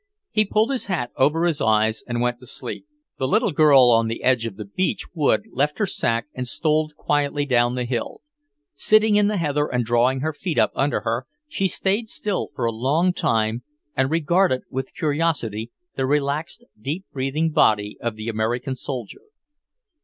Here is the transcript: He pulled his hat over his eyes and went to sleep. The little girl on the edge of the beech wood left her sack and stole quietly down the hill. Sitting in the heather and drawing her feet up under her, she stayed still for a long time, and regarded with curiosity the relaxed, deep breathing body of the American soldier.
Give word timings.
He 0.31 0.45
pulled 0.45 0.71
his 0.71 0.87
hat 0.87 1.11
over 1.15 1.45
his 1.45 1.61
eyes 1.61 2.03
and 2.07 2.21
went 2.21 2.39
to 2.39 2.47
sleep. 2.47 2.87
The 3.19 3.27
little 3.27 3.51
girl 3.51 3.91
on 3.91 4.07
the 4.07 4.23
edge 4.23 4.47
of 4.47 4.55
the 4.55 4.65
beech 4.65 5.05
wood 5.13 5.45
left 5.51 5.77
her 5.77 5.85
sack 5.85 6.25
and 6.33 6.47
stole 6.47 6.89
quietly 6.97 7.45
down 7.45 7.75
the 7.75 7.83
hill. 7.85 8.21
Sitting 8.73 9.15
in 9.15 9.27
the 9.27 9.37
heather 9.37 9.67
and 9.67 9.85
drawing 9.85 10.21
her 10.21 10.33
feet 10.33 10.57
up 10.57 10.71
under 10.73 11.01
her, 11.01 11.27
she 11.47 11.67
stayed 11.67 12.09
still 12.09 12.49
for 12.55 12.65
a 12.65 12.71
long 12.71 13.13
time, 13.13 13.61
and 13.95 14.09
regarded 14.09 14.63
with 14.71 14.95
curiosity 14.95 15.69
the 15.95 16.07
relaxed, 16.07 16.65
deep 16.81 17.05
breathing 17.13 17.51
body 17.51 17.95
of 18.01 18.15
the 18.15 18.27
American 18.27 18.73
soldier. 18.73 19.21